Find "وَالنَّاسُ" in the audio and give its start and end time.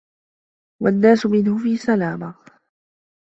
0.83-1.25